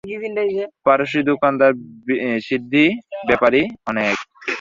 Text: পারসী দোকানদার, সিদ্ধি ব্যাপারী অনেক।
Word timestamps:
পারসী 0.85 1.19
দোকানদার, 1.31 1.73
সিদ্ধি 2.47 2.85
ব্যাপারী 3.27 3.61
অনেক। 3.87 4.15